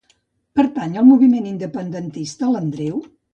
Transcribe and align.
Pertany 0.59 0.95
al 1.01 1.05
moviment 1.09 1.45
independentista 1.51 2.51
l'Andreu? 2.55 2.99